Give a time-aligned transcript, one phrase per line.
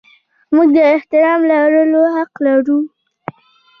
[0.55, 2.79] موږ د احترام لرلو حق لرو.